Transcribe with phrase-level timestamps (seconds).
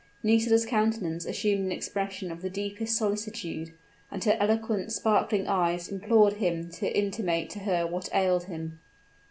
[0.23, 3.71] Nisida's countenance assumed an expression of the deepest solicitude,
[4.09, 8.79] and her eloquent, sparkling eyes, implored him to intimate to her what ailed him.